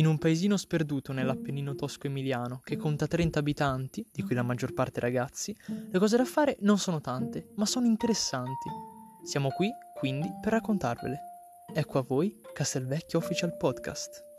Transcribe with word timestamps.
In 0.00 0.06
un 0.06 0.16
paesino 0.16 0.56
sperduto 0.56 1.12
nell'Appennino 1.12 1.74
tosco-emiliano, 1.74 2.60
che 2.64 2.78
conta 2.78 3.06
30 3.06 3.38
abitanti, 3.38 4.08
di 4.10 4.22
cui 4.22 4.34
la 4.34 4.42
maggior 4.42 4.72
parte 4.72 4.98
ragazzi, 4.98 5.54
le 5.90 5.98
cose 5.98 6.16
da 6.16 6.24
fare 6.24 6.56
non 6.60 6.78
sono 6.78 7.02
tante, 7.02 7.50
ma 7.56 7.66
sono 7.66 7.84
interessanti. 7.84 8.70
Siamo 9.22 9.50
qui, 9.50 9.68
quindi, 9.94 10.32
per 10.40 10.52
raccontarvele. 10.52 11.18
Ecco 11.74 11.98
a 11.98 12.02
voi 12.02 12.34
Castelvecchio 12.54 13.18
Official 13.18 13.54
Podcast. 13.58 14.29